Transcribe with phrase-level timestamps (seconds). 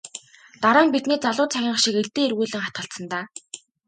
[0.61, 3.25] Дараа нь бидний залуу цагийнх шиг илдээ эргүүлэн хатгалцсан даа.